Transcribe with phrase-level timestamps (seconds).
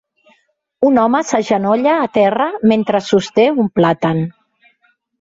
[0.89, 4.29] Un home s'agenolla a terra mentre sosté un plàtan.